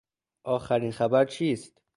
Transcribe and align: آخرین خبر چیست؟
آخرین 0.43 0.91
خبر 0.91 1.25
چیست؟ 1.25 1.81